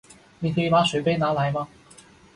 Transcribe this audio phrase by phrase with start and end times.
[0.39, 1.67] 你可以把水杯拿来吗？